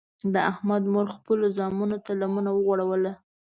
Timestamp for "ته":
2.05-2.11